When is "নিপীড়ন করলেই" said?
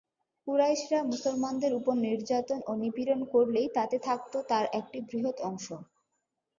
2.81-3.67